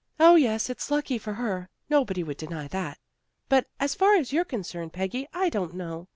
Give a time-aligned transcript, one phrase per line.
[0.30, 1.68] "O, yes, it's lucky for her.
[1.90, 2.96] Nobody would deny that.
[3.48, 6.06] But as far as you're concerned, Peggy, I don't know.